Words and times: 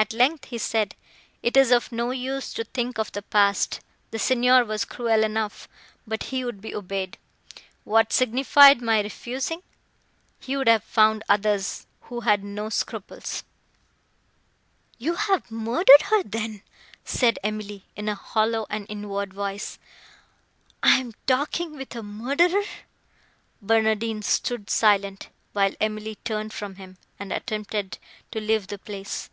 At 0.00 0.12
length 0.12 0.44
he 0.46 0.58
said, 0.58 0.94
"It 1.42 1.56
is 1.56 1.72
of 1.72 1.90
no 1.90 2.12
use 2.12 2.54
to 2.54 2.62
think 2.62 2.98
of 2.98 3.10
the 3.10 3.20
past; 3.20 3.80
the 4.12 4.18
Signor 4.20 4.64
was 4.64 4.84
cruel 4.84 5.24
enough, 5.24 5.68
but 6.06 6.22
he 6.30 6.44
would 6.44 6.60
be 6.60 6.72
obeyed. 6.72 7.18
What 7.82 8.12
signified 8.12 8.80
my 8.80 9.00
refusing? 9.02 9.60
He 10.38 10.56
would 10.56 10.68
have 10.68 10.84
found 10.84 11.24
others, 11.28 11.84
who 12.02 12.20
had 12.20 12.44
no 12.44 12.68
scruples." 12.68 13.42
"You 14.98 15.14
have 15.14 15.50
murdered 15.50 16.02
her, 16.04 16.22
then!" 16.22 16.62
said 17.04 17.40
Emily, 17.42 17.82
in 17.96 18.08
a 18.08 18.14
hollow 18.14 18.68
and 18.70 18.86
inward 18.88 19.34
voice—"I 19.34 20.96
am 21.00 21.12
talking 21.26 21.76
with 21.76 21.96
a 21.96 22.04
murderer!" 22.04 22.62
Barnardine 23.60 24.22
stood 24.22 24.70
silent; 24.70 25.28
while 25.54 25.74
Emily 25.80 26.14
turned 26.24 26.52
from 26.52 26.76
him, 26.76 26.98
and 27.18 27.32
attempted 27.32 27.98
to 28.30 28.40
leave 28.40 28.68
the 28.68 28.78
place. 28.78 29.28